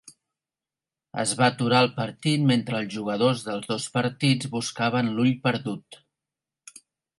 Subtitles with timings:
[1.23, 6.03] Es va aturar el partit mentre els jugadors dels dos partits buscaven l'ull perdut.